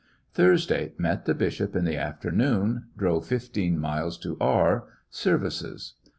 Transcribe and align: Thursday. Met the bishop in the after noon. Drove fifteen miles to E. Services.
Thursday. 0.33 0.93
Met 0.97 1.25
the 1.25 1.35
bishop 1.35 1.75
in 1.75 1.85
the 1.85 1.95
after 1.95 2.31
noon. 2.31 2.85
Drove 2.97 3.27
fifteen 3.27 3.77
miles 3.77 4.17
to 4.21 4.35
E. 4.41 4.79
Services. 5.11 5.93